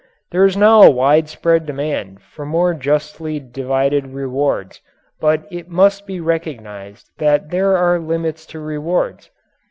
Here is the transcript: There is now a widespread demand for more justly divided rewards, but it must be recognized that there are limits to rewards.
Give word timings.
There 0.31 0.45
is 0.45 0.57
now 0.57 0.81
a 0.81 0.89
widespread 0.89 1.67
demand 1.67 2.23
for 2.23 2.43
more 2.43 2.73
justly 2.73 3.39
divided 3.39 4.07
rewards, 4.15 4.81
but 5.19 5.43
it 5.51 5.69
must 5.69 6.07
be 6.07 6.19
recognized 6.19 7.11
that 7.19 7.51
there 7.51 7.77
are 7.77 7.99
limits 7.99 8.47
to 8.47 8.59
rewards. 8.59 9.29